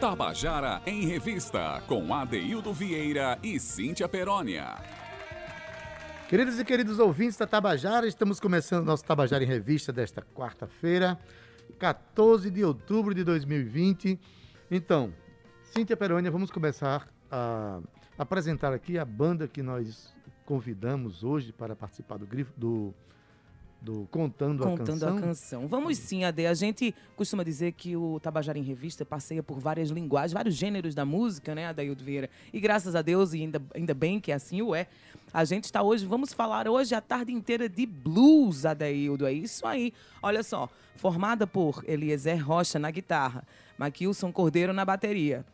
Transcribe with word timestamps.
Tabajara 0.00 0.80
em 0.86 1.04
Revista, 1.04 1.82
com 1.86 2.14
Adeildo 2.14 2.72
Vieira 2.72 3.38
e 3.42 3.60
Cíntia 3.60 4.08
Perónia. 4.08 4.76
Queridos 6.26 6.58
e 6.58 6.64
queridos 6.64 6.98
ouvintes 6.98 7.36
da 7.36 7.46
Tabajara, 7.46 8.08
estamos 8.08 8.40
começando 8.40 8.86
nosso 8.86 9.04
Tabajara 9.04 9.44
em 9.44 9.46
Revista 9.46 9.92
desta 9.92 10.22
quarta-feira, 10.34 11.18
14 11.78 12.50
de 12.50 12.64
outubro 12.64 13.14
de 13.14 13.22
2020. 13.22 14.18
Então, 14.70 15.12
Cíntia 15.64 15.98
Perônia, 15.98 16.30
vamos 16.30 16.50
começar 16.50 17.06
a 17.30 17.80
apresentar 18.16 18.72
aqui 18.72 18.98
a 18.98 19.04
banda 19.04 19.46
que 19.46 19.62
nós 19.62 20.14
convidamos 20.46 21.22
hoje 21.22 21.52
para 21.52 21.76
participar 21.76 22.16
do, 22.16 22.26
do 22.56 22.94
do 23.80 24.06
Contando, 24.10 24.62
Contando 24.62 24.90
a 24.90 25.08
Canção. 25.08 25.16
a 25.16 25.20
Canção. 25.20 25.68
Vamos 25.68 25.96
sim, 25.98 26.24
Ade. 26.24 26.46
A 26.46 26.54
gente 26.54 26.94
costuma 27.16 27.42
dizer 27.42 27.72
que 27.72 27.96
o 27.96 28.20
Tabajara 28.20 28.58
em 28.58 28.62
Revista 28.62 29.04
passeia 29.04 29.42
por 29.42 29.58
várias 29.58 29.90
linguagens, 29.90 30.32
vários 30.32 30.54
gêneros 30.54 30.94
da 30.94 31.04
música, 31.04 31.54
né, 31.54 31.66
Adaildo 31.66 32.04
Vieira? 32.04 32.28
E 32.52 32.60
graças 32.60 32.94
a 32.94 33.02
Deus, 33.02 33.32
e 33.32 33.42
ainda, 33.42 33.62
ainda 33.74 33.94
bem 33.94 34.20
que 34.20 34.32
assim 34.32 34.60
o 34.60 34.74
é, 34.74 34.86
a 35.32 35.44
gente 35.44 35.64
está 35.64 35.82
hoje, 35.82 36.04
vamos 36.04 36.32
falar 36.32 36.68
hoje 36.68 36.94
a 36.94 37.00
tarde 37.00 37.32
inteira 37.32 37.68
de 37.68 37.86
blues, 37.86 38.66
Adaildo. 38.66 39.26
É 39.26 39.32
isso 39.32 39.66
aí. 39.66 39.92
Olha 40.22 40.42
só, 40.42 40.68
formada 40.96 41.46
por 41.46 41.82
Eliezer 41.86 42.44
Rocha 42.44 42.78
na 42.78 42.90
guitarra, 42.90 43.44
Maquilson 43.78 44.30
Cordeiro 44.30 44.72
na 44.72 44.84
bateria, 44.84 45.44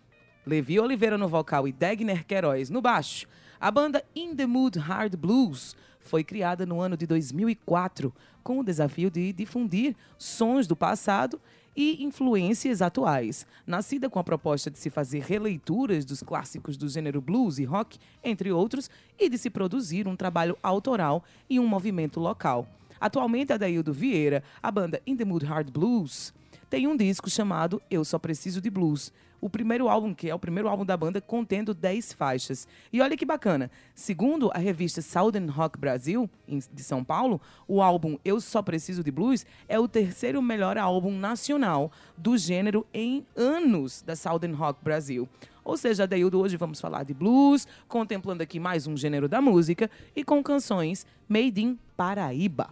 Levi 0.44 0.80
Oliveira 0.80 1.16
no 1.16 1.28
vocal 1.28 1.68
e 1.68 1.72
Degner 1.72 2.24
Queiroz 2.24 2.70
no 2.70 2.80
baixo. 2.80 3.26
A 3.58 3.70
banda 3.70 4.04
In 4.14 4.34
the 4.34 4.46
Mood 4.46 4.78
Hard 4.78 5.16
Blues 5.16 5.74
foi 6.06 6.24
criada 6.24 6.64
no 6.64 6.80
ano 6.80 6.96
de 6.96 7.06
2004 7.06 8.14
com 8.42 8.60
o 8.60 8.64
desafio 8.64 9.10
de 9.10 9.32
difundir 9.32 9.94
sons 10.16 10.66
do 10.66 10.76
passado 10.76 11.40
e 11.76 12.02
influências 12.02 12.80
atuais. 12.80 13.46
Nascida 13.66 14.08
com 14.08 14.18
a 14.18 14.24
proposta 14.24 14.70
de 14.70 14.78
se 14.78 14.88
fazer 14.88 15.22
releituras 15.22 16.04
dos 16.04 16.22
clássicos 16.22 16.76
do 16.76 16.88
gênero 16.88 17.20
blues 17.20 17.58
e 17.58 17.64
rock, 17.64 17.98
entre 18.24 18.50
outros, 18.50 18.88
e 19.18 19.28
de 19.28 19.36
se 19.36 19.50
produzir 19.50 20.08
um 20.08 20.16
trabalho 20.16 20.56
autoral 20.62 21.22
e 21.50 21.60
um 21.60 21.66
movimento 21.66 22.18
local. 22.18 22.66
Atualmente, 22.98 23.52
a 23.52 23.58
Daildo 23.58 23.92
Vieira, 23.92 24.42
a 24.62 24.70
banda 24.70 25.02
In 25.06 25.16
the 25.16 25.24
Mood 25.24 25.44
Hard 25.44 25.70
Blues, 25.70 26.32
tem 26.70 26.86
um 26.86 26.96
disco 26.96 27.28
chamado 27.28 27.82
Eu 27.90 28.04
Só 28.04 28.18
Preciso 28.18 28.60
de 28.60 28.70
Blues, 28.70 29.12
o 29.40 29.48
primeiro 29.50 29.88
álbum, 29.88 30.14
que 30.14 30.28
é 30.28 30.34
o 30.34 30.38
primeiro 30.38 30.68
álbum 30.68 30.84
da 30.84 30.96
banda, 30.96 31.20
contendo 31.20 31.74
10 31.74 32.12
faixas. 32.12 32.66
E 32.92 33.00
olha 33.00 33.16
que 33.16 33.24
bacana, 33.24 33.70
segundo 33.94 34.50
a 34.52 34.58
revista 34.58 35.02
Southern 35.02 35.48
Rock 35.48 35.78
Brasil, 35.78 36.28
de 36.46 36.82
São 36.82 37.04
Paulo, 37.04 37.40
o 37.66 37.82
álbum 37.82 38.18
Eu 38.24 38.40
Só 38.40 38.62
Preciso 38.62 39.02
de 39.02 39.10
Blues 39.10 39.46
é 39.68 39.78
o 39.78 39.88
terceiro 39.88 40.40
melhor 40.40 40.78
álbum 40.78 41.16
nacional 41.16 41.90
do 42.16 42.36
gênero 42.36 42.86
em 42.92 43.24
anos 43.36 44.02
da 44.02 44.16
Southern 44.16 44.54
Rock 44.54 44.82
Brasil. 44.82 45.28
Ou 45.64 45.76
seja, 45.76 46.04
Adeildo, 46.04 46.38
hoje 46.38 46.56
vamos 46.56 46.80
falar 46.80 47.02
de 47.02 47.12
blues, 47.12 47.66
contemplando 47.88 48.40
aqui 48.40 48.60
mais 48.60 48.86
um 48.86 48.96
gênero 48.96 49.28
da 49.28 49.40
música 49.40 49.90
e 50.14 50.22
com 50.22 50.40
canções 50.40 51.04
made 51.28 51.60
in 51.60 51.76
Paraíba. 51.96 52.70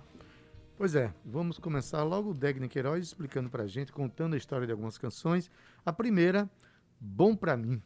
Pois 0.77 0.97
é, 0.97 1.15
vamos 1.25 1.57
começar 1.57 2.03
logo 2.03 2.31
o 2.31 2.35
Degner 2.35 2.69
Queiroz 2.69 3.05
explicando 3.05 3.49
pra 3.49 3.65
gente, 3.65 3.93
contando 3.93 4.35
a 4.35 4.37
história 4.37 4.67
de 4.67 4.73
algumas 4.73 4.99
canções. 4.99 5.49
A 5.87 5.93
primeira, 5.93 6.51
Bom 6.99 7.37
Pra 7.37 7.57
Mim. 7.57 7.81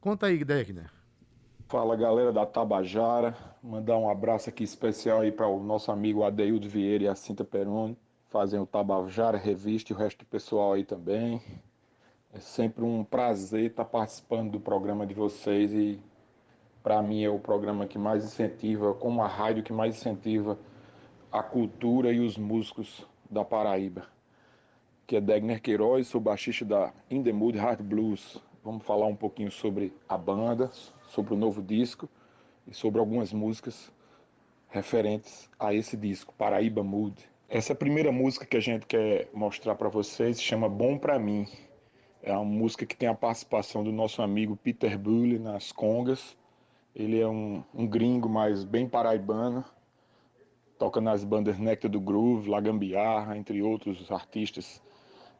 Conta 0.00 0.26
aí, 0.26 0.44
Degner. 0.44 0.88
Fala 1.68 1.96
galera 1.96 2.32
da 2.32 2.46
Tabajara, 2.46 3.36
mandar 3.60 3.98
um 3.98 4.08
abraço 4.08 4.48
aqui 4.48 4.62
especial 4.62 5.22
aí 5.22 5.32
para 5.32 5.48
o 5.48 5.60
nosso 5.60 5.90
amigo 5.90 6.22
Adeildo 6.22 6.68
Vieira 6.68 7.04
e 7.04 7.08
a 7.08 7.16
Cinta 7.16 7.42
Peroni, 7.42 7.98
fazem 8.28 8.60
o 8.60 8.66
Tabajara 8.66 9.36
Revista 9.36 9.92
e 9.92 9.96
o 9.96 9.98
resto 9.98 10.20
do 10.20 10.26
pessoal 10.26 10.74
aí 10.74 10.84
também. 10.84 11.42
É 12.32 12.38
sempre 12.38 12.84
um 12.84 13.02
prazer 13.02 13.70
estar 13.70 13.82
tá 13.82 13.90
participando 13.90 14.52
do 14.52 14.60
programa 14.60 15.04
de 15.04 15.12
vocês 15.12 15.72
e 15.72 16.00
para 16.84 17.02
mim 17.02 17.24
é 17.24 17.28
o 17.28 17.40
programa 17.40 17.84
que 17.84 17.98
mais 17.98 18.24
incentiva, 18.24 18.94
como 18.94 19.20
a 19.20 19.26
rádio 19.26 19.64
que 19.64 19.72
mais 19.72 19.96
incentiva 19.96 20.56
a 21.30 21.42
cultura 21.42 22.12
e 22.12 22.20
os 22.20 22.36
músicos 22.36 23.06
da 23.30 23.44
Paraíba, 23.44 24.06
que 25.06 25.16
é 25.16 25.20
Degner 25.20 25.60
Queiroz, 25.60 26.06
sou 26.06 26.20
baixista 26.20 26.64
da 26.64 26.92
In 27.10 27.22
The 27.22 27.32
Mood 27.32 27.58
Hard 27.58 27.82
Blues. 27.82 28.42
Vamos 28.64 28.84
falar 28.84 29.06
um 29.06 29.16
pouquinho 29.16 29.50
sobre 29.50 29.92
a 30.08 30.16
banda, 30.16 30.70
sobre 31.08 31.34
o 31.34 31.36
novo 31.36 31.62
disco 31.62 32.08
e 32.66 32.74
sobre 32.74 33.00
algumas 33.00 33.32
músicas 33.32 33.92
referentes 34.68 35.48
a 35.58 35.72
esse 35.74 35.96
disco, 35.96 36.34
Paraíba 36.36 36.82
Mood. 36.82 37.14
Essa 37.48 37.74
primeira 37.74 38.10
música 38.10 38.44
que 38.44 38.56
a 38.56 38.60
gente 38.60 38.86
quer 38.86 39.28
mostrar 39.32 39.74
para 39.76 39.88
vocês 39.88 40.38
se 40.38 40.42
chama 40.42 40.68
Bom 40.68 40.98
Pra 40.98 41.18
Mim. 41.18 41.46
É 42.22 42.32
uma 42.32 42.44
música 42.44 42.84
que 42.84 42.96
tem 42.96 43.08
a 43.08 43.14
participação 43.14 43.84
do 43.84 43.92
nosso 43.92 44.20
amigo 44.20 44.56
Peter 44.56 44.98
Bully 44.98 45.38
nas 45.38 45.70
congas. 45.70 46.36
Ele 46.94 47.20
é 47.20 47.28
um, 47.28 47.62
um 47.72 47.86
gringo, 47.86 48.28
mas 48.28 48.64
bem 48.64 48.88
paraibano 48.88 49.64
toca 50.78 51.00
nas 51.00 51.24
bandas 51.24 51.58
Nectar 51.58 51.90
do 51.90 52.00
Groove, 52.00 52.48
La 52.48 52.60
Gambiarra, 52.60 53.36
entre 53.36 53.62
outros 53.62 54.10
artistas. 54.10 54.82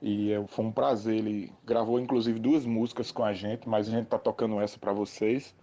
E 0.01 0.31
foi 0.49 0.65
um 0.65 0.73
prazer, 0.73 1.17
ele 1.17 1.53
gravou 1.65 1.99
inclusive 1.99 2.39
duas 2.39 2.67
músicas 2.67 3.11
com 3.11 3.25
a 3.25 3.33
gente, 3.33 3.69
mas 3.69 3.89
a 3.89 3.91
gente 3.91 4.07
tá 4.07 4.19
tocando 4.19 4.61
essa 4.61 4.79
para 4.79 4.93
vocês, 4.93 5.55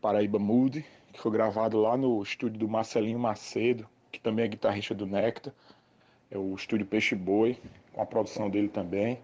Paraíba 0.00 0.38
Mood, 0.38 0.84
que 1.12 1.20
foi 1.20 1.30
gravado 1.30 1.80
lá 1.80 1.96
no 1.96 2.22
estúdio 2.22 2.58
do 2.58 2.68
Marcelinho 2.68 3.18
Macedo, 3.18 3.86
que 4.10 4.20
também 4.20 4.44
é 4.44 4.48
guitarrista 4.48 4.94
do 4.94 5.06
Nectar, 5.06 5.52
é 6.30 6.38
o 6.38 6.54
estúdio 6.54 6.86
Peixe 6.86 7.14
Boi, 7.14 7.56
com 7.92 8.02
a 8.02 8.06
produção 8.06 8.50
dele 8.50 8.68
também. 8.68 9.18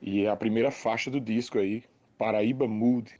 E 0.00 0.24
é 0.24 0.30
a 0.30 0.36
primeira 0.36 0.70
faixa 0.70 1.10
do 1.10 1.20
disco 1.20 1.58
aí, 1.58 1.82
Paraíba 2.16 2.68
Mood. 2.68 3.18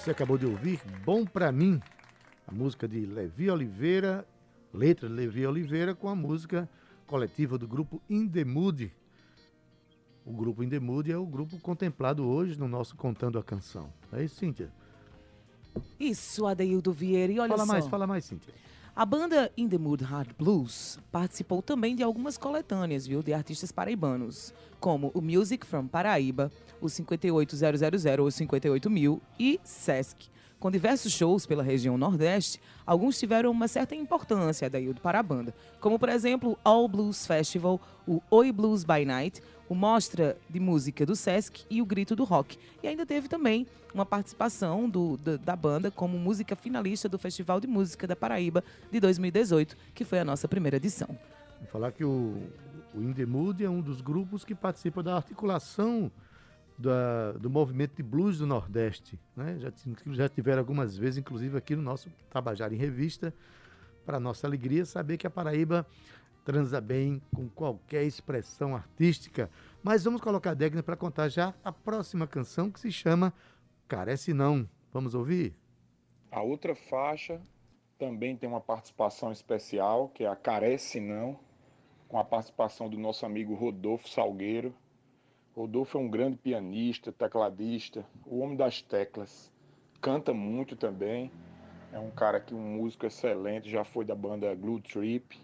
Você 0.00 0.12
acabou 0.12 0.38
de 0.38 0.46
ouvir 0.46 0.80
Bom 1.04 1.26
Pra 1.26 1.52
Mim, 1.52 1.78
a 2.48 2.52
música 2.52 2.88
de 2.88 3.04
Levi 3.04 3.50
Oliveira, 3.50 4.26
letra 4.72 5.06
de 5.06 5.14
Levi 5.14 5.46
Oliveira, 5.46 5.94
com 5.94 6.08
a 6.08 6.14
música 6.14 6.66
coletiva 7.06 7.58
do 7.58 7.68
grupo 7.68 8.00
In 8.08 8.26
The 8.26 8.42
Mood. 8.42 8.90
O 10.24 10.32
grupo 10.32 10.62
In 10.62 10.70
The 10.70 10.80
Mood 10.80 11.12
é 11.12 11.18
o 11.18 11.26
grupo 11.26 11.60
contemplado 11.60 12.26
hoje 12.26 12.58
no 12.58 12.66
nosso 12.66 12.96
Contando 12.96 13.38
a 13.38 13.42
Canção. 13.42 13.92
É 14.10 14.24
isso, 14.24 14.36
Cíntia? 14.36 14.72
Isso, 15.98 16.46
Adeildo 16.46 16.94
Vieira. 16.94 17.34
E 17.34 17.38
olha 17.38 17.50
fala 17.50 17.66
só. 17.66 17.72
mais, 17.72 17.86
fala 17.86 18.06
mais, 18.06 18.24
Cíntia. 18.24 18.54
A 19.00 19.06
banda 19.06 19.50
In 19.56 19.66
The 19.66 19.78
Mood 19.78 20.04
Hard 20.04 20.34
Blues 20.38 20.98
participou 21.10 21.62
também 21.62 21.96
de 21.96 22.02
algumas 22.02 22.36
coletâneas, 22.36 23.06
viu, 23.06 23.22
de 23.22 23.32
artistas 23.32 23.72
paraibanos, 23.72 24.52
como 24.78 25.10
o 25.14 25.22
Music 25.22 25.64
from 25.64 25.86
Paraíba, 25.86 26.52
o 26.82 26.86
58000 26.86 28.20
ou 28.20 28.30
58000 28.30 29.22
e 29.38 29.58
Sesc. 29.64 30.28
Com 30.60 30.70
diversos 30.70 31.10
shows 31.10 31.46
pela 31.46 31.62
região 31.62 31.96
Nordeste, 31.96 32.60
alguns 32.84 33.18
tiveram 33.18 33.50
uma 33.50 33.66
certa 33.66 33.94
importância 33.94 34.68
daí 34.68 34.92
para 34.92 35.18
a 35.18 35.22
banda, 35.22 35.54
como 35.80 35.98
por 35.98 36.10
exemplo 36.10 36.50
o 36.52 36.58
All 36.62 36.86
Blues 36.86 37.26
Festival, 37.26 37.80
o 38.06 38.20
Oi 38.30 38.52
Blues 38.52 38.84
by 38.84 39.06
Night, 39.06 39.42
o 39.70 39.74
Mostra 39.74 40.36
de 40.50 40.60
Música 40.60 41.06
do 41.06 41.16
Sesc 41.16 41.64
e 41.70 41.80
o 41.80 41.86
Grito 41.86 42.14
do 42.14 42.24
Rock. 42.24 42.58
E 42.82 42.88
ainda 42.88 43.06
teve 43.06 43.26
também 43.26 43.66
uma 43.94 44.04
participação 44.04 44.86
do, 44.86 45.16
da, 45.16 45.38
da 45.38 45.56
banda 45.56 45.90
como 45.90 46.18
música 46.18 46.54
finalista 46.54 47.08
do 47.08 47.18
Festival 47.18 47.58
de 47.58 47.66
Música 47.66 48.06
da 48.06 48.14
Paraíba 48.14 48.62
de 48.92 49.00
2018, 49.00 49.74
que 49.94 50.04
foi 50.04 50.18
a 50.18 50.24
nossa 50.26 50.46
primeira 50.46 50.76
edição. 50.76 51.08
Vou 51.58 51.68
falar 51.68 51.90
que 51.90 52.04
o, 52.04 52.36
o 52.94 53.00
Indemood 53.00 53.64
é 53.64 53.70
um 53.70 53.80
dos 53.80 54.02
grupos 54.02 54.44
que 54.44 54.54
participa 54.54 55.02
da 55.02 55.16
articulação 55.16 56.12
da, 56.80 57.32
do 57.32 57.50
movimento 57.50 57.94
de 57.96 58.02
blues 58.02 58.38
do 58.38 58.46
Nordeste. 58.46 59.18
Né? 59.36 59.58
Já, 59.58 59.72
já 60.12 60.28
tiveram 60.28 60.60
algumas 60.60 60.96
vezes, 60.96 61.18
inclusive 61.18 61.56
aqui 61.56 61.76
no 61.76 61.82
nosso 61.82 62.08
Tabajara 62.30 62.74
em 62.74 62.78
Revista, 62.78 63.34
para 64.04 64.18
nossa 64.18 64.46
alegria 64.46 64.84
saber 64.84 65.18
que 65.18 65.26
a 65.26 65.30
Paraíba 65.30 65.86
transa 66.44 66.80
bem 66.80 67.20
com 67.34 67.48
qualquer 67.48 68.04
expressão 68.04 68.74
artística. 68.74 69.50
Mas 69.82 70.04
vamos 70.04 70.20
colocar 70.20 70.52
a 70.52 70.54
Degna 70.54 70.82
para 70.82 70.96
contar 70.96 71.28
já 71.28 71.54
a 71.62 71.70
próxima 71.70 72.26
canção 72.26 72.70
que 72.70 72.80
se 72.80 72.90
chama 72.90 73.32
Carece 73.86 74.32
Não. 74.32 74.68
Vamos 74.92 75.14
ouvir? 75.14 75.54
A 76.30 76.42
outra 76.42 76.74
faixa 76.74 77.40
também 77.98 78.36
tem 78.36 78.48
uma 78.48 78.60
participação 78.60 79.30
especial, 79.30 80.08
que 80.08 80.24
é 80.24 80.28
a 80.28 80.34
Carece 80.34 80.98
Não, 80.98 81.38
com 82.08 82.18
a 82.18 82.24
participação 82.24 82.88
do 82.88 82.96
nosso 82.96 83.26
amigo 83.26 83.54
Rodolfo 83.54 84.08
Salgueiro. 84.08 84.74
Rodolfo 85.54 85.98
é 85.98 86.00
um 86.00 86.08
grande 86.08 86.36
pianista, 86.36 87.12
tecladista, 87.12 88.04
o 88.24 88.40
homem 88.40 88.56
das 88.56 88.82
teclas. 88.82 89.52
Canta 90.00 90.32
muito 90.32 90.76
também. 90.76 91.30
É 91.92 91.98
um 91.98 92.10
cara 92.10 92.40
que 92.40 92.54
um 92.54 92.76
músico 92.76 93.06
excelente, 93.06 93.68
já 93.68 93.84
foi 93.84 94.04
da 94.04 94.14
banda 94.14 94.54
Glue 94.54 94.80
Trip 94.80 95.36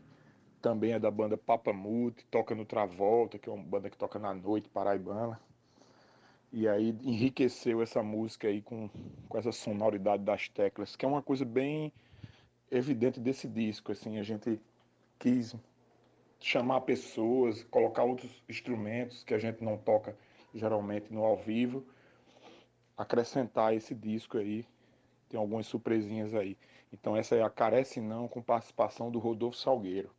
também 0.66 0.92
é 0.92 0.98
da 0.98 1.12
banda 1.12 1.36
Papa 1.36 1.72
Mute, 1.72 2.26
toca 2.26 2.52
no 2.52 2.64
Travolta, 2.64 3.38
que 3.38 3.48
é 3.48 3.52
uma 3.52 3.62
banda 3.62 3.88
que 3.88 3.96
toca 3.96 4.18
na 4.18 4.34
noite 4.34 4.68
paraibana. 4.68 5.40
E 6.52 6.66
aí 6.66 6.88
enriqueceu 7.04 7.80
essa 7.82 8.02
música 8.02 8.48
aí 8.48 8.60
com, 8.60 8.90
com 9.28 9.38
essa 9.38 9.52
sonoridade 9.52 10.24
das 10.24 10.48
teclas, 10.48 10.96
que 10.96 11.04
é 11.04 11.08
uma 11.08 11.22
coisa 11.22 11.44
bem 11.44 11.92
evidente 12.68 13.20
desse 13.20 13.46
disco. 13.46 13.92
Assim, 13.92 14.18
a 14.18 14.24
gente 14.24 14.60
quis 15.20 15.54
chamar 16.40 16.82
pessoas, 16.82 17.64
colocar 17.64 18.04
outros 18.04 18.42
instrumentos 18.48 19.22
que 19.24 19.34
a 19.34 19.38
gente 19.38 19.62
não 19.62 19.76
toca 19.76 20.16
geralmente 20.54 21.12
no 21.12 21.24
ao 21.24 21.36
vivo, 21.36 21.84
acrescentar 22.96 23.74
esse 23.74 23.94
disco 23.94 24.38
aí. 24.38 24.64
Tem 25.28 25.38
algumas 25.38 25.66
surpresinhas 25.66 26.34
aí. 26.34 26.56
Então 26.92 27.16
essa 27.16 27.34
é 27.34 27.42
a 27.42 27.50
Carece 27.50 28.00
Não 28.00 28.28
com 28.28 28.40
participação 28.40 29.10
do 29.10 29.18
Rodolfo 29.18 29.58
Salgueiro. 29.58 30.10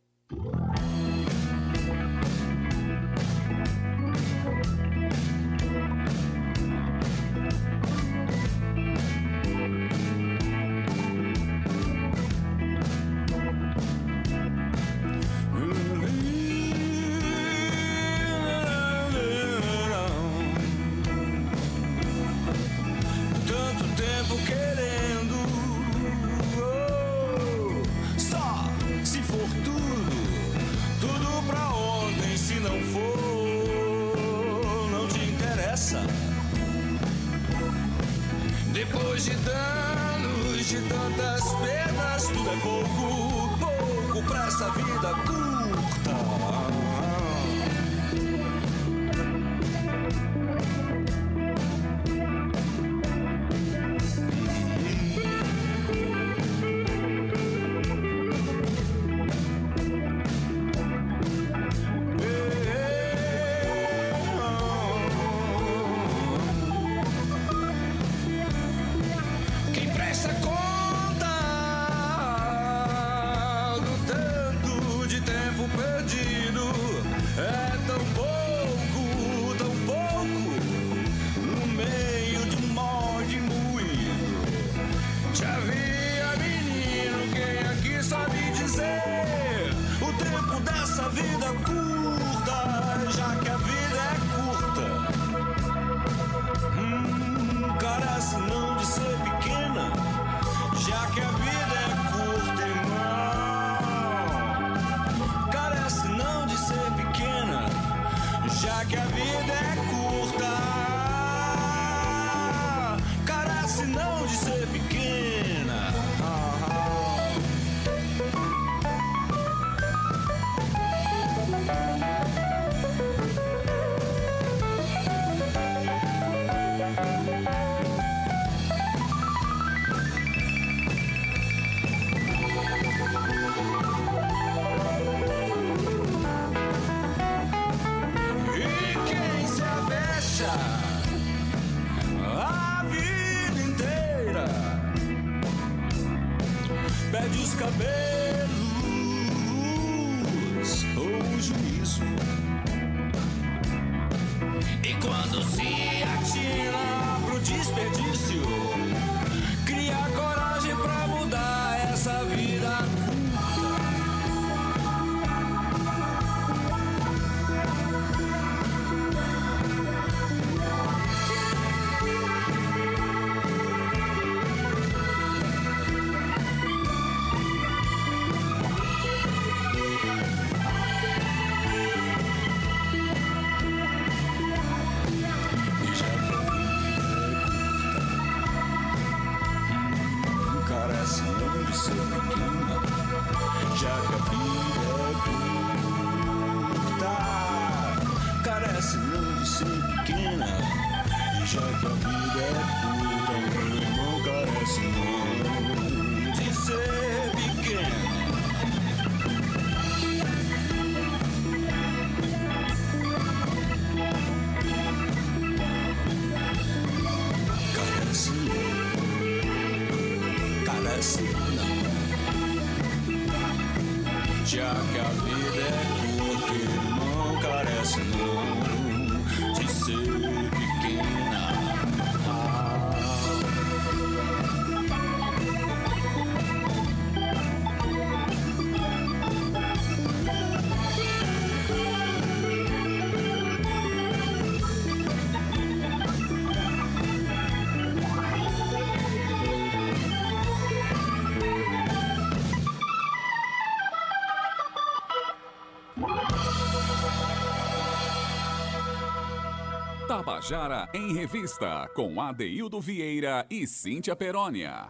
Tabajara 260.38 260.88
em 260.94 261.12
Revista, 261.14 261.88
com 261.96 262.20
Adeildo 262.20 262.80
Vieira 262.80 263.44
e 263.50 263.66
Cíntia 263.66 264.14
Perónia. 264.14 264.88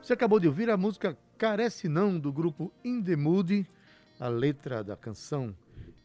Você 0.00 0.12
acabou 0.12 0.38
de 0.38 0.46
ouvir 0.46 0.70
a 0.70 0.76
música 0.76 1.18
Carece 1.36 1.88
Não, 1.88 2.16
do 2.16 2.32
grupo 2.32 2.72
In 2.84 3.02
The 3.02 3.16
Mood. 3.16 3.66
A 4.20 4.28
letra 4.28 4.84
da 4.84 4.96
canção 4.96 5.56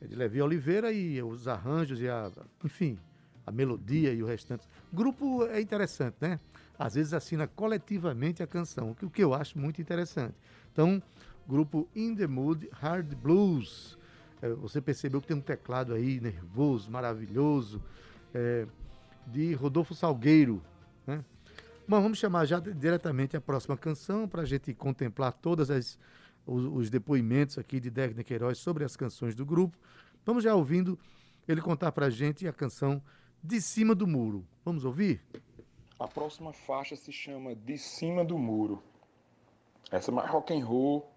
é 0.01 0.07
de 0.07 0.15
Levi 0.15 0.41
Oliveira 0.41 0.91
e 0.91 1.22
os 1.22 1.48
arranjos 1.48 2.01
e 2.01 2.10
a, 2.10 2.31
enfim, 2.63 2.98
a 3.45 3.51
melodia 3.51 4.12
e 4.12 4.24
o 4.24 4.25
restante. 4.25 4.67
Grupo 4.91 5.45
é 5.45 5.62
interessante, 5.62 6.15
né? 6.19 6.39
Às 6.77 6.95
vezes 6.95 7.13
assina 7.13 7.45
coletivamente 7.45 8.41
a 8.41 8.48
canção, 8.48 8.95
o 9.00 9.10
que 9.12 9.24
eu 9.24 9.36
acho 9.36 9.60
muito 9.60 9.79
interessante. 9.79 10.34
Então, 10.74 11.00
grupo 11.48 11.88
In 11.95 12.15
The 12.15 12.25
Mood 12.25 12.67
Hard 12.72 13.13
Blues. 13.13 13.95
É, 14.41 14.50
você 14.50 14.81
percebeu 14.81 15.22
que 15.22 15.27
tem 15.27 15.38
um 15.38 15.41
teclado 15.41 15.93
aí 15.93 16.19
nervoso, 16.19 16.89
maravilhoso 16.89 17.79
é, 18.36 18.68
de 19.25 19.54
Rodolfo 19.54 19.96
Salgueiro. 19.96 20.62
Né? 21.08 21.24
Mas 21.88 22.04
vamos 22.04 22.18
chamar 22.18 22.46
já 22.46 22.60
diretamente 22.60 23.38
a 23.38 23.42
próxima 23.42 23.77
canção 23.77 24.27
para 24.27 24.42
a 24.42 24.46
gente 24.46 24.74
contemplar 24.74 25.32
todos 25.32 25.70
os, 25.70 25.98
os, 26.46 26.89
depoimentos 26.89 27.58
aqui 27.58 27.80
de 27.80 27.89
Degner 27.89 28.25
Queiroz 28.25 28.58
sobre 28.58 28.84
as 28.84 28.98
canções 28.98 29.34
do 29.34 29.46
grupo. 29.46 29.77
Vamos 30.25 30.44
já 30.44 30.54
ouvindo 30.54 31.00
ele 31.48 31.62
contar 31.62 31.92
para 31.94 32.08
a 32.08 32.10
gente 32.10 32.48
a 32.48 32.54
canção 32.54 33.01
De 33.42 33.62
Cima 33.62 33.96
do 33.96 34.06
Muro. 34.06 34.46
Vamos 34.65 34.84
ouvir? 34.84 35.22
A 35.98 36.08
próxima 36.08 36.51
faixa 36.51 36.96
se 36.96 37.12
chama 37.12 37.56
De 37.56 37.77
Cima 37.77 38.25
do 38.25 38.38
Muro. 38.38 38.84
Essa 39.89 40.12
é 40.12 40.13
mais 40.13 40.30
rock 40.30 40.54
and 40.54 40.65
roll 40.65 41.10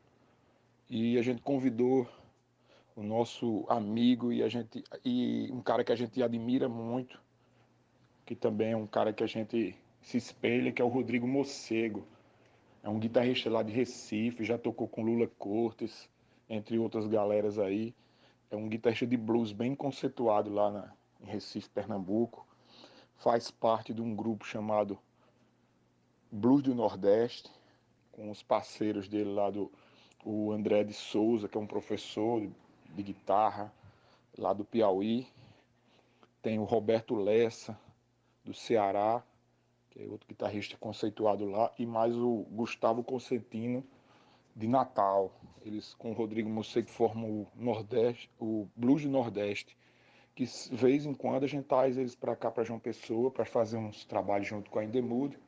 e 0.88 1.18
a 1.18 1.22
gente 1.22 1.42
convidou 1.42 2.06
o 2.98 3.02
nosso 3.04 3.64
amigo 3.68 4.32
e 4.32 4.42
a 4.42 4.48
gente 4.48 4.82
e 5.04 5.48
um 5.52 5.62
cara 5.62 5.84
que 5.84 5.92
a 5.92 5.96
gente 5.96 6.20
admira 6.20 6.68
muito, 6.68 7.22
que 8.26 8.34
também 8.34 8.72
é 8.72 8.76
um 8.76 8.88
cara 8.88 9.12
que 9.12 9.22
a 9.22 9.26
gente 9.26 9.76
se 10.02 10.16
espelha, 10.16 10.72
que 10.72 10.82
é 10.82 10.84
o 10.84 10.88
Rodrigo 10.88 11.24
Mocego. 11.24 12.04
É 12.82 12.88
um 12.88 12.98
guitarrista 12.98 13.48
lá 13.48 13.62
de 13.62 13.72
Recife, 13.72 14.42
já 14.42 14.58
tocou 14.58 14.88
com 14.88 15.04
Lula 15.04 15.28
Cortes, 15.38 16.10
entre 16.50 16.76
outras 16.76 17.06
galeras 17.06 17.56
aí. 17.56 17.94
É 18.50 18.56
um 18.56 18.68
guitarrista 18.68 19.06
de 19.06 19.16
blues 19.16 19.52
bem 19.52 19.76
conceituado 19.76 20.50
lá 20.52 20.68
na, 20.68 20.92
em 21.20 21.26
Recife, 21.26 21.70
Pernambuco. 21.70 22.44
Faz 23.14 23.48
parte 23.48 23.94
de 23.94 24.02
um 24.02 24.12
grupo 24.12 24.44
chamado 24.44 24.98
Blues 26.32 26.62
do 26.64 26.74
Nordeste, 26.74 27.48
com 28.10 28.28
os 28.28 28.42
parceiros 28.42 29.06
dele 29.06 29.30
lá 29.30 29.50
do 29.50 29.70
o 30.24 30.50
André 30.50 30.82
de 30.82 30.92
Souza, 30.92 31.48
que 31.48 31.56
é 31.56 31.60
um 31.60 31.66
professor 31.66 32.42
de 32.94 33.02
guitarra 33.02 33.72
lá 34.36 34.52
do 34.52 34.64
Piauí. 34.64 35.26
Tem 36.42 36.58
o 36.58 36.64
Roberto 36.64 37.14
Lessa, 37.14 37.78
do 38.44 38.54
Ceará, 38.54 39.22
que 39.90 40.02
é 40.02 40.06
outro 40.06 40.28
guitarrista 40.28 40.76
conceituado 40.78 41.44
lá, 41.44 41.72
e 41.78 41.84
mais 41.84 42.16
o 42.16 42.46
Gustavo 42.50 43.02
Consentino, 43.02 43.84
de 44.54 44.66
Natal. 44.66 45.32
Eles 45.64 45.94
com 45.94 46.10
o 46.10 46.14
Rodrigo 46.14 46.48
Mocego 46.48 46.88
formam 46.88 47.30
o 47.30 47.48
Nordeste, 47.54 48.30
o 48.40 48.66
Blues 48.74 49.02
do 49.02 49.10
Nordeste, 49.10 49.76
que 50.34 50.44
de 50.44 50.76
vez 50.76 51.04
em 51.04 51.14
quando 51.14 51.44
a 51.44 51.46
gente 51.46 51.64
traz 51.64 51.96
eles 51.96 52.14
para 52.14 52.34
cá, 52.34 52.50
para 52.50 52.64
João 52.64 52.78
Pessoa, 52.78 53.30
para 53.30 53.44
fazer 53.44 53.76
uns 53.76 54.04
trabalhos 54.04 54.46
junto 54.48 54.70
com 54.70 54.78
a 54.78 54.84
Indemude, 54.84 55.38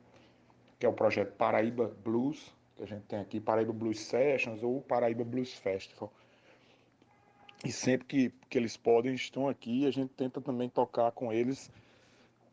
que 0.77 0.85
é 0.85 0.89
o 0.89 0.93
projeto 0.93 1.33
Paraíba 1.35 1.95
Blues, 2.03 2.53
que 2.75 2.83
a 2.83 2.85
gente 2.85 3.03
tem 3.03 3.19
aqui, 3.19 3.39
Paraíba 3.39 3.73
Blues 3.73 3.99
Sessions 3.99 4.61
ou 4.63 4.81
Paraíba 4.81 5.23
Blues 5.23 5.53
Festival. 5.53 6.11
E 7.63 7.71
sempre 7.71 8.07
que, 8.07 8.33
que 8.49 8.57
eles 8.57 8.75
podem, 8.75 9.13
estão 9.13 9.47
aqui. 9.47 9.85
A 9.85 9.91
gente 9.91 10.09
tenta 10.13 10.41
também 10.41 10.69
tocar 10.69 11.11
com 11.11 11.31
eles 11.31 11.71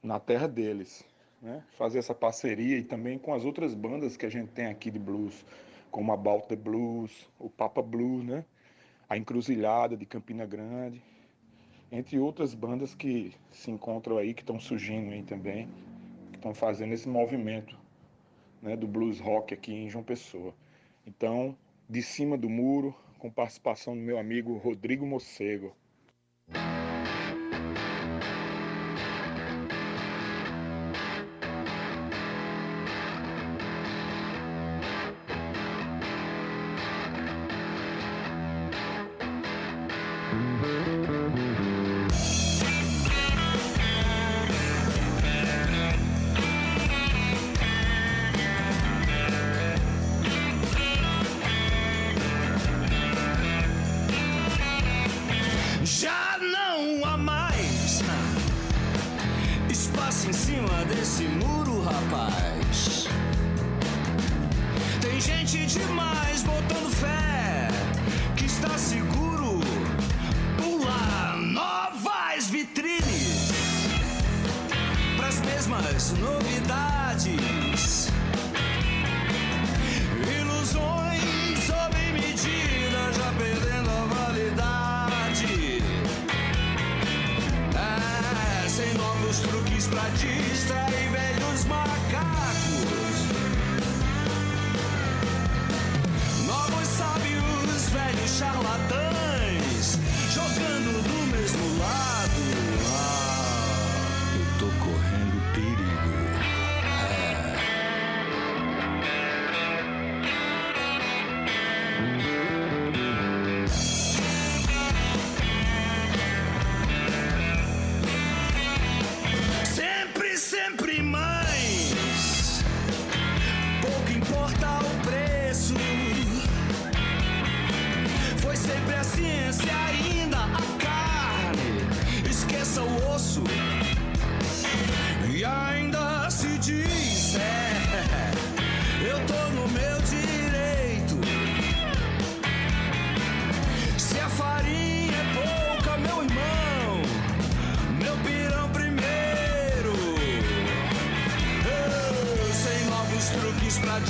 na 0.02 0.20
terra 0.20 0.46
deles. 0.46 1.04
Né? 1.40 1.64
Fazer 1.76 1.98
essa 1.98 2.14
parceria 2.14 2.78
e 2.78 2.82
também 2.82 3.18
com 3.18 3.32
as 3.32 3.44
outras 3.44 3.74
bandas 3.74 4.16
que 4.16 4.26
a 4.26 4.30
gente 4.30 4.50
tem 4.50 4.66
aqui 4.66 4.90
de 4.90 4.98
blues, 4.98 5.44
como 5.90 6.12
a 6.12 6.40
the 6.42 6.56
Blues, 6.56 7.28
o 7.38 7.48
Papa 7.48 7.80
Blues, 7.80 8.24
né? 8.24 8.44
a 9.08 9.16
Encruzilhada 9.16 9.96
de 9.96 10.04
Campina 10.04 10.44
Grande, 10.44 11.02
entre 11.90 12.18
outras 12.18 12.54
bandas 12.54 12.94
que 12.94 13.32
se 13.50 13.70
encontram 13.70 14.18
aí, 14.18 14.34
que 14.34 14.42
estão 14.42 14.60
surgindo 14.60 15.10
aí 15.10 15.22
também, 15.22 15.68
que 16.30 16.36
estão 16.36 16.52
fazendo 16.52 16.92
esse 16.92 17.08
movimento 17.08 17.78
né, 18.60 18.76
do 18.76 18.86
blues 18.86 19.18
rock 19.18 19.54
aqui 19.54 19.72
em 19.72 19.88
João 19.88 20.04
Pessoa. 20.04 20.54
Então, 21.06 21.56
de 21.88 22.02
cima 22.02 22.36
do 22.36 22.50
muro, 22.50 22.94
com 23.18 23.30
participação 23.30 23.94
do 23.94 24.00
meu 24.00 24.18
amigo 24.18 24.56
Rodrigo 24.56 25.04
Mocego. 25.04 25.76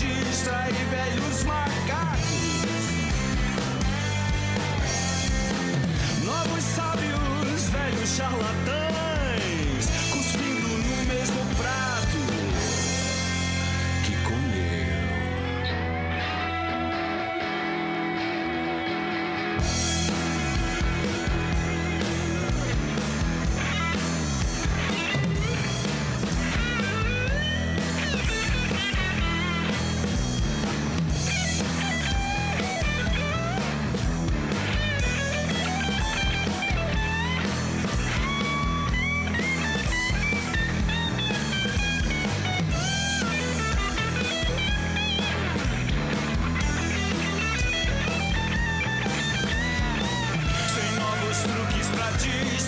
Distrair 0.07 0.75
velhos 0.91 1.45
macacos. 1.45 2.29
Novos 6.25 6.65
sábios, 6.65 7.69
velhos 7.71 8.11
charlatães, 8.17 8.88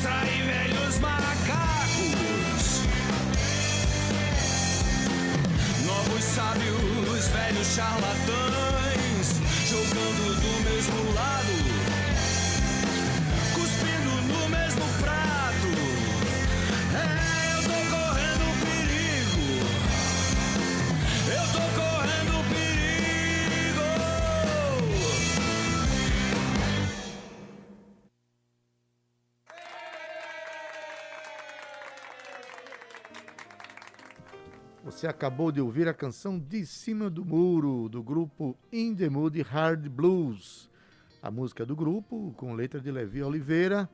distrair 0.00 0.42
velhos 0.44 0.98
macacos. 0.98 2.80
Novos 5.84 6.24
sábios, 6.24 7.28
velhos 7.28 7.66
charlatães, 7.66 9.40
jogando 9.68 10.40
do 10.40 10.52
mesmo 10.70 11.12
lado, 11.12 11.59
Você 35.00 35.06
acabou 35.06 35.50
de 35.50 35.62
ouvir 35.62 35.88
a 35.88 35.94
canção 35.94 36.38
De 36.38 36.66
Cima 36.66 37.08
do 37.08 37.24
Muro, 37.24 37.88
do 37.88 38.02
grupo 38.02 38.54
In 38.70 38.94
The 38.94 39.08
Mood 39.08 39.40
Hard 39.40 39.88
Blues. 39.88 40.70
A 41.22 41.30
música 41.30 41.64
do 41.64 41.74
grupo, 41.74 42.34
com 42.36 42.52
letra 42.52 42.78
de 42.78 42.90
Levi 42.90 43.22
Oliveira. 43.22 43.88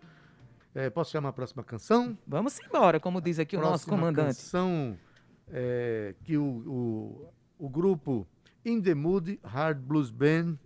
É, 0.75 0.91
posso 0.91 1.13
chamar 1.13 1.29
a 1.29 1.33
próxima 1.33 1.63
canção? 1.63 2.19
Vamos 2.27 2.59
embora, 2.59 2.99
como 2.99 3.21
diz 3.21 3.39
aqui 3.39 3.57
o 3.57 3.61
nosso 3.61 3.87
Próxima 3.87 3.97
comandante. 3.99 4.35
canção 4.35 4.99
é, 5.47 6.17
que 6.25 6.37
o, 6.37 6.43
o, 6.45 7.33
o 7.57 7.69
grupo 7.69 8.27
In 8.65 8.83
The 8.83 8.97
Mood 8.97 9.39
Hard 9.45 9.79
Blues 9.79 10.11
Band 10.11 10.57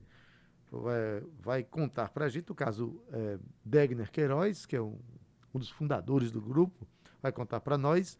vai, 0.72 1.22
vai 1.38 1.62
contar 1.62 2.08
pra 2.08 2.30
gente, 2.30 2.48
no 2.48 2.54
caso, 2.54 2.98
é, 3.12 3.38
Degner 3.62 4.10
Queiroz, 4.10 4.64
que 4.64 4.74
é 4.74 4.80
um, 4.80 4.98
um 5.52 5.58
dos 5.58 5.68
fundadores 5.68 6.30
do 6.30 6.40
grupo, 6.40 6.88
vai 7.20 7.30
contar 7.30 7.60
pra 7.60 7.76
nós 7.76 8.18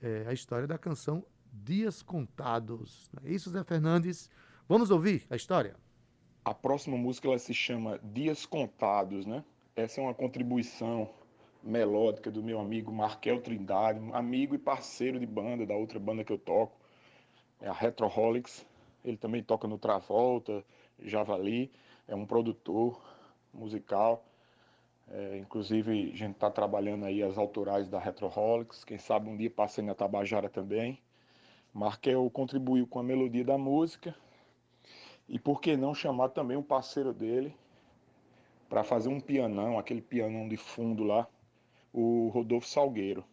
é, 0.00 0.24
a 0.26 0.32
história 0.32 0.66
da 0.66 0.76
canção 0.76 1.24
Dias 1.52 2.02
Contados. 2.02 3.10
É 3.22 3.30
isso, 3.30 3.50
Zé 3.50 3.62
Fernandes? 3.62 4.30
Vamos 4.66 4.90
ouvir 4.90 5.26
a 5.28 5.36
história? 5.36 5.76
A 6.42 6.54
próxima 6.54 6.96
música 6.96 7.28
ela 7.28 7.38
se 7.38 7.52
chama 7.52 8.00
Dias 8.02 8.46
Contados, 8.46 9.26
né? 9.26 9.44
Essa 9.76 10.00
é 10.00 10.04
uma 10.04 10.14
contribuição 10.14 11.10
melódica 11.62 12.30
do 12.30 12.42
meu 12.42 12.58
amigo 12.58 12.90
Markel 12.90 13.40
Trindade, 13.40 14.00
amigo 14.12 14.54
e 14.54 14.58
parceiro 14.58 15.20
de 15.20 15.26
banda 15.26 15.66
da 15.66 15.74
outra 15.74 15.98
banda 16.00 16.24
que 16.24 16.32
eu 16.32 16.38
toco, 16.38 16.74
é 17.60 17.68
a 17.68 17.72
Retroholics. 17.72 18.66
Ele 19.04 19.16
também 19.16 19.42
toca 19.42 19.68
no 19.68 19.78
Travolta, 19.78 20.64
Javali, 20.98 21.70
é 22.08 22.14
um 22.14 22.26
produtor 22.26 23.00
musical. 23.52 24.24
É, 25.08 25.38
inclusive, 25.38 26.12
a 26.12 26.16
gente 26.16 26.34
está 26.34 26.50
trabalhando 26.50 27.04
aí 27.04 27.22
as 27.22 27.36
autorais 27.36 27.88
da 27.88 27.98
Retroholics. 27.98 28.84
Quem 28.84 28.98
sabe 28.98 29.28
um 29.28 29.36
dia 29.36 29.50
passei 29.50 29.84
na 29.84 29.94
Tabajara 29.94 30.48
também. 30.48 30.98
Markel 31.72 32.28
contribuiu 32.30 32.86
com 32.86 32.98
a 32.98 33.02
melodia 33.02 33.44
da 33.44 33.56
música. 33.56 34.14
E 35.28 35.38
por 35.38 35.60
que 35.60 35.76
não 35.76 35.94
chamar 35.94 36.28
também 36.30 36.56
um 36.56 36.62
parceiro 36.62 37.12
dele 37.12 37.54
para 38.68 38.84
fazer 38.84 39.08
um 39.08 39.20
pianão, 39.20 39.78
aquele 39.78 40.02
pianão 40.02 40.48
de 40.48 40.56
fundo 40.56 41.04
lá, 41.04 41.26
o 41.92 42.28
Rodolfo 42.28 42.66
Salgueiro. 42.66 43.24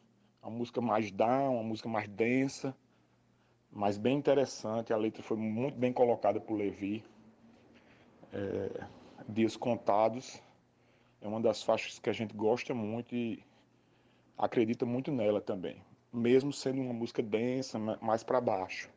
Uma 0.41 0.51
música 0.51 0.79
mais 0.79 1.11
down, 1.11 1.55
uma 1.55 1.63
música 1.63 1.89
mais 1.89 2.07
densa, 2.07 2.75
mas 3.71 3.97
bem 3.97 4.17
interessante. 4.17 4.93
A 4.93 4.97
letra 4.97 5.21
foi 5.21 5.37
muito 5.37 5.77
bem 5.77 5.91
colocada 5.91 6.39
por 6.39 6.55
Levi. 6.55 7.03
É, 8.31 8.85
Dias 9.27 9.57
Contados 9.57 10.41
é 11.21 11.27
uma 11.27 11.41
das 11.41 11.61
faixas 11.61 11.99
que 11.99 12.09
a 12.09 12.13
gente 12.13 12.33
gosta 12.33 12.73
muito 12.73 13.13
e 13.15 13.43
acredita 14.37 14.85
muito 14.85 15.11
nela 15.11 15.41
também. 15.41 15.81
Mesmo 16.13 16.53
sendo 16.53 16.81
uma 16.81 16.93
música 16.93 17.21
densa, 17.23 17.79
ma- 17.79 17.97
mais 18.01 18.23
para 18.23 18.39
baixo. 18.41 18.89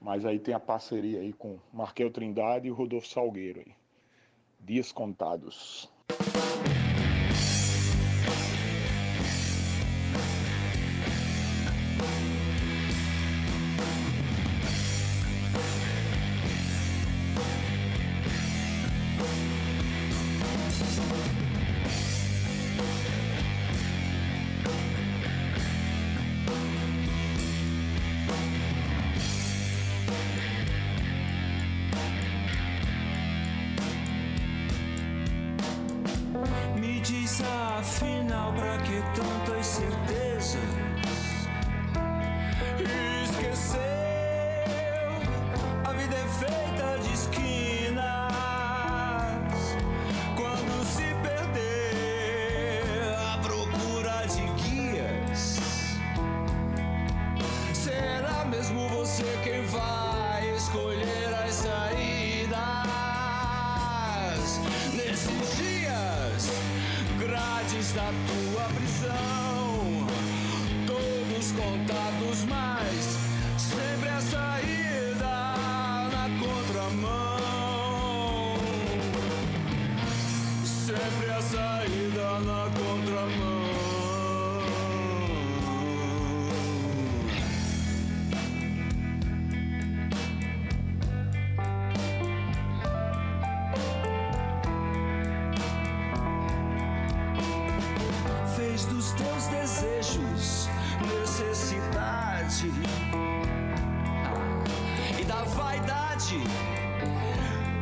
Mas 0.00 0.24
aí 0.26 0.38
tem 0.38 0.54
a 0.54 0.60
parceria 0.60 1.20
aí 1.20 1.32
com 1.32 1.58
Markel 1.72 2.10
Trindade 2.10 2.68
e 2.68 2.70
Rodolfo 2.70 3.08
Salgueiro 3.08 3.60
aí. 3.60 3.74
Dias 4.60 4.92
Contados. 4.92 5.93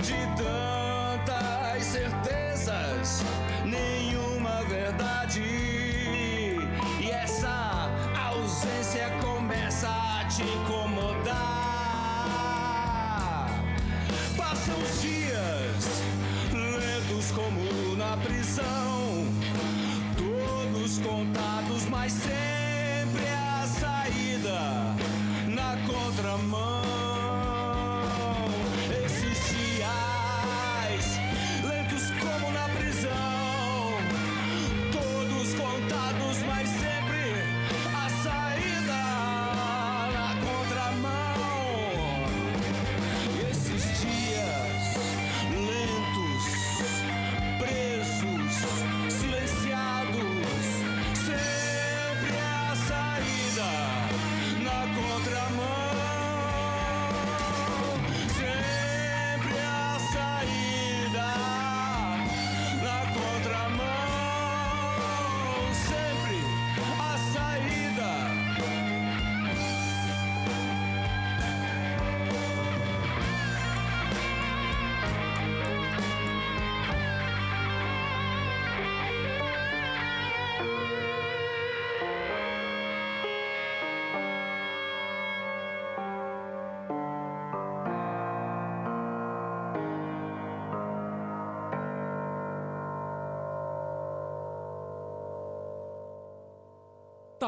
de 0.00 0.16
tantas 0.34 1.84
certezas, 1.84 3.22
nenhuma 3.66 4.62
verdade. 4.64 5.42
E 5.42 7.10
essa 7.10 7.90
ausência 8.18 9.10
começa 9.20 9.88
a 9.90 10.24
te 10.24 10.42
incomodar. 10.42 11.34
Passam 14.38 14.78
os 14.78 15.02
dias 15.02 16.02
lentos 16.50 17.30
como 17.30 17.94
na 17.94 18.16
prisão, 18.16 19.26
todos 20.16 20.98
contados, 21.00 21.84
mas 21.90 22.12
sempre 22.12 22.45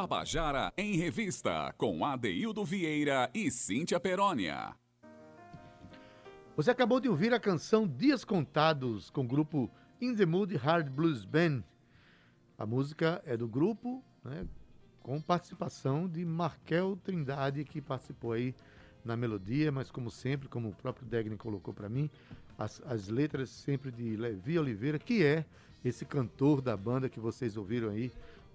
Tabajara 0.01 0.73
em 0.77 0.95
Revista, 0.95 1.75
com 1.77 2.05
Adeildo 2.05 2.65
Vieira 2.65 3.29
e 3.35 3.51
Cíntia 3.51 3.99
Perónia. 3.99 4.73
Você 6.55 6.71
acabou 6.71 7.01
de 7.01 7.09
ouvir 7.09 7.35
a 7.35 7.41
canção 7.41 7.85
Dias 7.85 8.25
Contados 8.25 9.11
com 9.11 9.23
o 9.23 9.27
grupo 9.27 9.69
In 10.01 10.15
the 10.15 10.25
Mood 10.25 10.55
Hard 10.55 10.89
Blues 10.89 11.25
Band. 11.25 11.65
A 12.57 12.65
música 12.65 13.21
é 13.27 13.37
do 13.37 13.49
grupo, 13.49 14.01
né, 14.23 14.47
com 15.03 15.21
participação 15.21 16.09
de 16.09 16.25
Markel 16.25 16.97
Trindade, 17.03 17.65
que 17.65 17.81
participou 17.81 18.31
aí 18.31 18.55
na 19.05 19.17
melodia, 19.17 19.73
mas 19.73 19.91
como 19.91 20.13
sempre, 20.13 20.49
como 20.49 20.69
o 20.69 20.75
próprio 20.77 21.09
Degni 21.09 21.37
colocou 21.37 21.75
para 21.75 21.89
mim, 21.89 22.09
as, 22.57 22.81
as 22.87 23.09
letras 23.09 23.51
sempre 23.51 23.91
de 23.91 24.17
Levi 24.17 24.61
Oliveira, 24.61 24.97
que 24.97 25.25
é 25.25 25.45
esse 25.85 26.05
cantor 26.05 26.61
da 26.61 26.77
banda 26.77 27.09
que 27.09 27.19
vocês 27.19 27.57
ouviram 27.57 27.89
aí, 27.89 28.13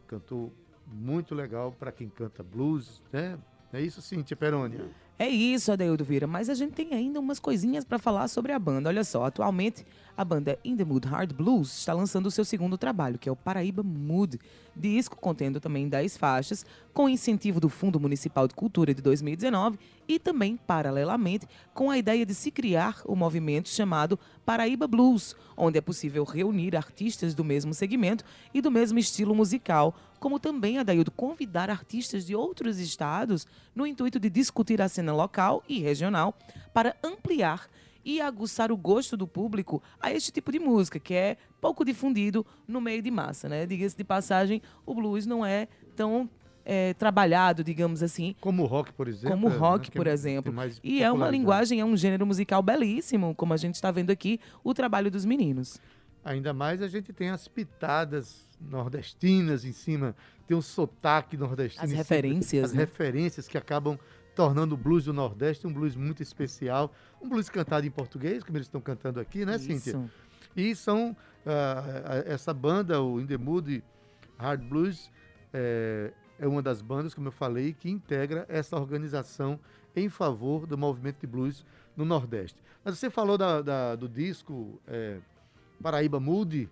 cantor 0.07 0.49
muito 0.87 1.33
legal 1.35 1.71
para 1.71 1.91
quem 1.91 2.09
canta 2.09 2.43
blues, 2.43 3.01
né? 3.11 3.37
É 3.71 3.81
isso, 3.81 4.01
Cíntia 4.01 4.37
Perônia. 4.37 4.85
É 5.17 5.27
isso, 5.27 5.71
Adeildo 5.71 6.03
Vieira, 6.03 6.27
mas 6.27 6.49
a 6.49 6.53
gente 6.53 6.73
tem 6.73 6.93
ainda 6.93 7.19
umas 7.19 7.39
coisinhas 7.39 7.83
para 7.85 7.97
falar 7.97 8.27
sobre 8.27 8.51
a 8.51 8.59
banda. 8.59 8.89
Olha 8.89 9.03
só, 9.03 9.25
atualmente 9.25 9.85
a 10.15 10.23
banda 10.23 10.59
In 10.63 10.75
The 10.75 10.85
Mood 10.85 11.07
Hard 11.07 11.33
Blues 11.33 11.79
está 11.79 11.93
lançando 11.93 12.27
o 12.27 12.31
seu 12.31 12.45
segundo 12.45 12.77
trabalho, 12.77 13.17
que 13.17 13.27
é 13.27 13.31
o 13.31 13.35
Paraíba 13.35 13.81
Mood, 13.83 14.39
disco 14.75 15.15
contendo 15.15 15.59
também 15.59 15.89
10 15.89 16.17
faixas, 16.17 16.65
com 16.93 17.09
incentivo 17.09 17.59
do 17.59 17.69
Fundo 17.69 17.99
Municipal 17.99 18.47
de 18.47 18.53
Cultura 18.53 18.93
de 18.93 19.01
2019 19.01 19.79
e 20.07 20.19
também, 20.19 20.57
paralelamente, 20.57 21.47
com 21.73 21.89
a 21.89 21.97
ideia 21.97 22.25
de 22.25 22.33
se 22.33 22.51
criar 22.51 23.01
o 23.05 23.15
movimento 23.15 23.69
chamado 23.69 24.19
Paraíba 24.45 24.87
Blues, 24.87 25.35
onde 25.57 25.77
é 25.77 25.81
possível 25.81 26.23
reunir 26.23 26.75
artistas 26.75 27.33
do 27.33 27.43
mesmo 27.43 27.73
segmento 27.73 28.23
e 28.53 28.61
do 28.61 28.69
mesmo 28.69 28.99
estilo 28.99 29.33
musical, 29.33 29.95
como 30.19 30.39
também, 30.39 30.77
Adaildo, 30.77 31.11
convidar 31.11 31.69
artistas 31.69 32.25
de 32.25 32.35
outros 32.35 32.79
estados 32.79 33.47
no 33.75 33.87
intuito 33.87 34.19
de 34.19 34.29
discutir 34.29 34.81
a 34.81 34.89
cena 34.89 35.13
local 35.13 35.63
e 35.67 35.79
regional 35.79 36.37
para 36.73 36.95
ampliar 37.03 37.69
e 38.05 38.21
aguçar 38.21 38.71
o 38.71 38.77
gosto 38.77 39.15
do 39.15 39.27
público 39.27 39.81
a 39.99 40.11
este 40.11 40.31
tipo 40.31 40.51
de 40.51 40.59
música, 40.59 40.99
que 40.99 41.13
é 41.13 41.37
pouco 41.61 41.85
difundido 41.85 42.45
no 42.67 42.81
meio 42.81 43.01
de 43.01 43.11
massa, 43.11 43.47
né? 43.47 43.65
Diga-se 43.65 43.95
de 43.95 44.03
passagem, 44.03 44.61
o 44.85 44.93
blues 44.93 45.25
não 45.25 45.45
é 45.45 45.67
tão 45.95 46.29
é, 46.65 46.93
trabalhado, 46.93 47.63
digamos 47.63 48.01
assim, 48.01 48.35
Como 48.39 48.63
o 48.63 48.65
rock, 48.65 48.93
por 48.93 49.07
exemplo. 49.07 49.29
como 49.31 49.47
o 49.47 49.49
né, 49.49 49.57
rock, 49.57 49.91
que 49.91 49.97
por 49.97 50.07
exemplo. 50.07 50.53
E 50.83 51.03
é 51.03 51.11
uma 51.11 51.29
linguagem, 51.29 51.79
é 51.79 51.85
um 51.85 51.95
gênero 51.95 52.25
musical 52.25 52.61
belíssimo, 52.61 53.35
como 53.35 53.53
a 53.53 53.57
gente 53.57 53.75
está 53.75 53.91
vendo 53.91 54.11
aqui, 54.11 54.39
o 54.63 54.73
trabalho 54.73 55.11
dos 55.11 55.25
meninos. 55.25 55.79
Ainda 56.23 56.53
mais 56.53 56.81
a 56.81 56.87
gente 56.87 57.11
tem 57.11 57.29
as 57.29 57.49
pitadas 57.49 58.47
nordestinas 58.61 59.65
em 59.65 59.73
cima, 59.73 60.15
tem 60.47 60.55
o 60.55 60.61
sotaque 60.61 61.35
nordestino. 61.35 61.83
As 61.83 61.89
em 61.89 61.95
cima, 61.95 61.97
referências, 62.03 62.63
As 62.65 62.73
né? 62.73 62.79
referências 62.79 63.47
que 63.47 63.57
acabam 63.57 63.99
tornando 64.35 64.75
o 64.75 64.77
blues 64.77 65.05
do 65.05 65.13
Nordeste 65.13 65.67
um 65.67 65.73
blues 65.73 65.95
muito 65.95 66.21
especial. 66.23 66.91
Um 67.21 67.29
blues 67.29 67.49
cantado 67.49 67.85
em 67.85 67.91
português, 67.91 68.43
como 68.43 68.57
eles 68.57 68.67
estão 68.67 68.81
cantando 68.81 69.19
aqui, 69.19 69.45
né, 69.45 69.57
Cíntia? 69.57 69.91
Isso. 69.91 70.09
E 70.55 70.75
são 70.75 71.15
ah, 71.45 72.23
essa 72.25 72.53
banda, 72.53 73.01
o 73.01 73.19
In 73.19 73.25
The 73.27 73.37
Mood 73.37 73.83
Hard 74.37 74.61
Blues, 74.63 75.09
é, 75.53 76.11
é 76.39 76.47
uma 76.47 76.61
das 76.61 76.81
bandas, 76.81 77.13
como 77.13 77.27
eu 77.27 77.31
falei, 77.31 77.73
que 77.73 77.89
integra 77.89 78.45
essa 78.49 78.75
organização 78.75 79.59
em 79.95 80.09
favor 80.09 80.65
do 80.65 80.77
movimento 80.77 81.19
de 81.21 81.27
blues 81.27 81.65
no 81.95 82.03
Nordeste. 82.05 82.61
Mas 82.83 82.97
você 82.97 83.09
falou 83.09 83.37
da- 83.37 83.61
da- 83.61 83.95
do 83.95 84.09
disco 84.09 84.79
é, 84.87 85.19
Paraíba 85.81 86.19
Mood. 86.19 86.69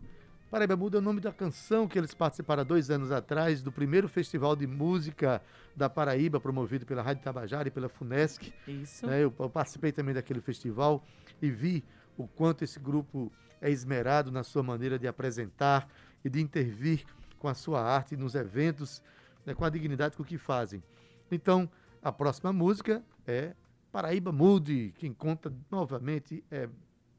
Paraíba 0.52 0.76
Mood 0.76 0.94
é 0.98 1.00
o 1.00 1.02
nome 1.02 1.22
da 1.22 1.32
canção 1.32 1.88
que 1.88 1.98
eles 1.98 2.14
participaram 2.14 2.60
há 2.60 2.64
dois 2.66 2.90
anos 2.90 3.10
atrás 3.10 3.62
do 3.64 3.72
primeiro 3.72 4.10
festival 4.10 4.54
de 4.54 4.68
música 4.68 5.42
da 5.74 5.90
Paraíba, 5.90 6.42
promovido 6.42 6.86
pela 6.86 7.02
Rádio 7.02 7.24
Tabajara 7.24 7.70
e 7.70 7.72
pela 7.72 7.88
FUNESC. 7.88 8.54
Isso. 8.68 9.08
né? 9.08 9.24
Eu, 9.24 9.34
eu 9.40 9.50
participei 9.50 9.94
também 9.94 10.14
daquele 10.14 10.42
festival 10.42 11.06
e 11.42 11.50
vi 11.50 11.86
o 12.18 12.28
quanto 12.28 12.66
esse 12.66 12.82
grupo 12.82 13.32
é 13.62 13.72
esmerado 13.72 14.30
na 14.30 14.44
sua 14.44 14.62
maneira 14.62 15.00
de 15.00 15.08
apresentar 15.08 15.88
e 16.22 16.30
de 16.30 16.42
intervir 16.42 17.06
com 17.40 17.48
a 17.48 17.54
sua 17.54 17.82
arte 17.82 18.18
nos 18.18 18.36
eventos, 18.36 19.02
né, 19.46 19.54
com 19.54 19.64
a 19.64 19.70
dignidade 19.70 20.18
com 20.18 20.24
que 20.26 20.38
fazem. 20.38 20.84
Então, 21.32 21.70
a 22.04 22.12
próxima 22.12 22.52
música 22.52 23.02
é 23.26 23.54
Paraíba 23.90 24.34
Mood, 24.34 24.94
quem 24.98 25.14
conta 25.14 25.50
novamente 25.72 26.44
é 26.52 26.68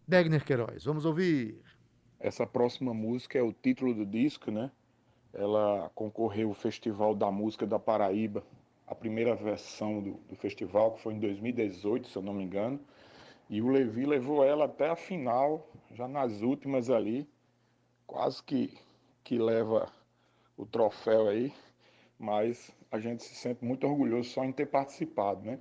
Degner 0.07 0.45
Queiroz. 0.45 0.85
Vamos 0.85 1.07
ouvir. 1.07 1.59
Essa 2.23 2.47
próxima 2.47 2.95
música 2.95 3.37
é 3.37 3.43
o 3.43 3.53
título 3.53 3.93
do 3.93 4.07
disco, 4.07 4.49
né? 4.49 4.71
Ela 5.35 5.91
concorreu 5.93 6.51
ao 6.51 6.55
Festival 6.55 7.17
da 7.17 7.33
Música 7.33 7.67
da 7.67 7.81
Paraíba, 7.81 8.45
a 8.87 8.95
primeira 8.95 9.35
versão 9.35 10.01
do, 10.01 10.13
do 10.29 10.37
festival, 10.37 10.93
que 10.93 11.01
foi 11.01 11.15
em 11.15 11.19
2018, 11.19 12.09
se 12.09 12.17
eu 12.17 12.23
não 12.23 12.33
me 12.33 12.45
engano. 12.45 12.79
E 13.51 13.61
o 13.61 13.67
Levi 13.67 14.07
levou 14.07 14.45
ela 14.45 14.67
até 14.67 14.89
a 14.89 14.95
final, 14.95 15.69
já 15.91 16.07
nas 16.07 16.43
últimas 16.43 16.91
ali, 16.91 17.29
quase 18.07 18.41
que, 18.41 18.79
que 19.25 19.37
leva 19.37 19.93
o 20.57 20.65
troféu 20.65 21.27
aí, 21.27 21.53
mas 22.17 22.71
a 22.93 23.01
gente 23.01 23.25
se 23.25 23.35
sente 23.35 23.65
muito 23.65 23.85
orgulhoso 23.85 24.31
só 24.31 24.45
em 24.45 24.53
ter 24.53 24.67
participado, 24.67 25.45
né? 25.45 25.59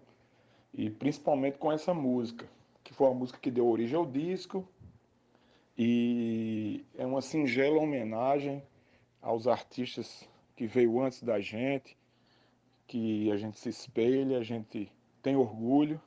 E 0.72 0.92
principalmente 0.92 1.58
com 1.58 1.72
essa 1.72 1.92
música, 1.92 2.48
que 2.84 2.94
foi 2.94 3.08
a 3.08 3.16
música 3.16 3.40
que 3.40 3.50
deu 3.50 3.68
origem 3.68 3.98
ao 3.98 4.06
disco, 4.06 4.64
e 5.78 6.86
é 6.98 7.06
uma 7.06 7.22
singela 7.22 7.80
homenagem 7.80 8.62
aos 9.22 9.48
artistas 9.48 10.28
que 10.56 10.68
veio 10.68 11.02
antes 11.02 11.24
da 11.24 11.40
gente, 11.40 11.98
que 12.88 13.32
a 13.32 13.38
gente 13.38 13.58
se 13.60 13.70
espelha, 13.70 14.38
a 14.38 14.44
gente 14.44 14.92
tem 15.22 15.36
orgulho 15.36 16.02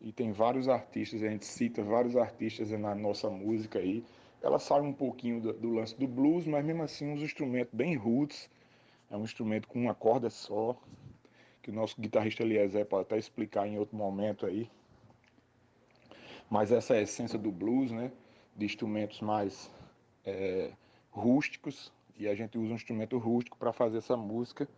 e 0.00 0.12
tem 0.12 0.32
vários 0.32 0.68
artistas, 0.68 1.22
a 1.22 1.28
gente 1.28 1.44
cita 1.44 1.82
vários 1.82 2.16
artistas 2.16 2.70
na 2.70 2.94
nossa 2.94 3.30
música 3.30 3.78
aí. 3.78 4.04
Ela 4.42 4.58
sai 4.58 4.80
um 4.80 4.92
pouquinho 4.92 5.40
do, 5.40 5.52
do 5.52 5.70
lance 5.70 5.96
do 5.96 6.08
blues, 6.08 6.46
mas 6.46 6.64
mesmo 6.64 6.82
assim 6.82 7.08
uns 7.08 7.22
instrumentos 7.22 7.72
bem 7.72 7.94
roots, 7.94 8.50
é 9.10 9.16
um 9.16 9.22
instrumento 9.22 9.68
com 9.68 9.78
uma 9.78 9.94
corda 9.94 10.28
só, 10.28 10.76
que 11.62 11.70
o 11.70 11.72
nosso 11.72 12.00
guitarrista 12.00 12.42
Eliezer 12.42 12.84
pode 12.84 13.02
até 13.02 13.16
explicar 13.16 13.68
em 13.68 13.78
outro 13.78 13.96
momento 13.96 14.44
aí. 14.44 14.68
Mas 16.50 16.72
essa 16.72 16.94
é 16.94 16.98
a 16.98 17.02
essência 17.02 17.38
do 17.38 17.52
blues, 17.52 17.92
né? 17.92 18.10
De 18.56 18.64
instrumentos 18.64 19.20
mais 19.20 19.70
é, 20.24 20.72
rústicos, 21.10 21.92
e 22.16 22.28
a 22.28 22.34
gente 22.34 22.58
usa 22.58 22.72
um 22.72 22.76
instrumento 22.76 23.18
rústico 23.18 23.56
para 23.56 23.72
fazer 23.72 23.98
essa 23.98 24.16
música, 24.16 24.68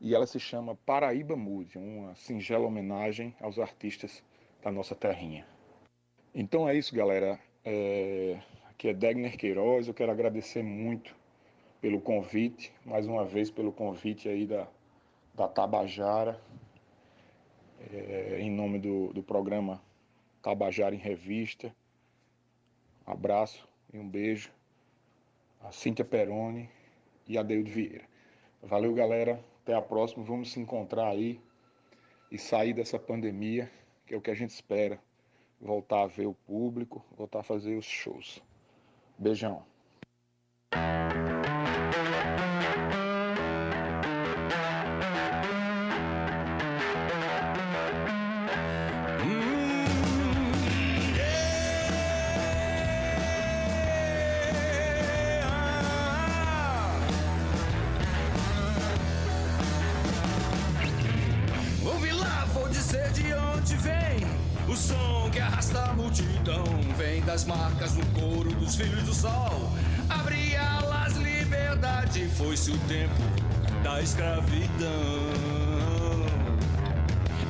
e 0.00 0.14
ela 0.14 0.26
se 0.26 0.40
chama 0.40 0.74
Paraíba 0.84 1.36
Mood, 1.36 1.78
uma 1.78 2.14
singela 2.14 2.66
homenagem 2.66 3.34
aos 3.40 3.58
artistas 3.58 4.22
da 4.62 4.70
nossa 4.70 4.94
terrinha. 4.94 5.46
Então 6.34 6.68
é 6.68 6.76
isso, 6.76 6.94
galera. 6.94 7.38
É... 7.64 8.40
Aqui 8.68 8.88
é 8.88 8.94
Degner 8.94 9.36
Queiroz, 9.36 9.86
eu 9.86 9.94
quero 9.94 10.10
agradecer 10.10 10.60
muito 10.60 11.14
pelo 11.80 12.00
convite, 12.00 12.72
mais 12.84 13.06
uma 13.06 13.24
vez 13.24 13.48
pelo 13.48 13.70
convite 13.70 14.28
aí 14.28 14.44
da, 14.44 14.66
da 15.34 15.46
Tabajara, 15.46 16.40
é, 17.92 18.38
em 18.40 18.50
nome 18.50 18.80
do, 18.80 19.12
do 19.12 19.22
programa 19.22 19.80
Tabajara 20.42 20.94
em 20.94 20.98
Revista. 20.98 21.72
Um 23.06 23.12
abraço 23.12 23.68
e 23.92 23.98
um 23.98 24.08
beijo 24.08 24.52
a 25.60 25.70
Cíntia 25.70 26.04
Peroni 26.04 26.68
e 27.26 27.38
a 27.38 27.42
Deildo 27.42 27.70
Vieira. 27.70 28.04
Valeu, 28.62 28.92
galera. 28.94 29.42
Até 29.62 29.74
a 29.74 29.82
próxima. 29.82 30.24
Vamos 30.24 30.52
se 30.52 30.60
encontrar 30.60 31.08
aí 31.08 31.40
e 32.30 32.38
sair 32.38 32.72
dessa 32.72 32.98
pandemia, 32.98 33.70
que 34.06 34.14
é 34.14 34.16
o 34.16 34.20
que 34.20 34.30
a 34.30 34.34
gente 34.34 34.50
espera. 34.50 35.00
Voltar 35.60 36.02
a 36.02 36.06
ver 36.06 36.26
o 36.26 36.34
público, 36.34 37.04
voltar 37.16 37.40
a 37.40 37.44
fazer 37.44 37.76
os 37.76 37.84
shows. 37.84 38.42
Beijão. 39.16 39.64
Multidão. 66.22 66.64
Vem 66.96 67.20
das 67.22 67.44
marcas 67.44 67.92
do 67.92 68.04
couro 68.20 68.52
dos 68.54 68.74
filhos 68.74 69.02
do 69.04 69.14
sol. 69.14 69.70
Abre 70.08 70.56
alas, 70.56 71.16
liberdade. 71.16 72.28
Foi-se 72.36 72.70
o 72.70 72.78
tempo 72.80 73.22
da 73.82 74.00
escravidão. 74.00 74.92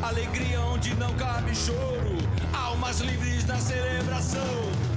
Alegria 0.03 0.61
onde 0.61 0.95
não 0.95 1.13
cabe 1.15 1.55
choro. 1.55 2.17
Almas 2.53 3.01
livres 3.01 3.47
na 3.47 3.57
celebração. 3.57 4.91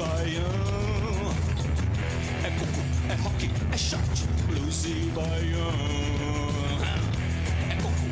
Baião. 0.00 1.34
É 2.42 2.50
coco, 2.58 2.80
é 3.10 3.14
rock, 3.16 3.50
é 3.72 3.76
shot, 3.76 4.24
blues 4.46 4.84
e 4.86 5.10
baião. 5.14 5.68
É 7.68 7.76
coco. 7.82 8.10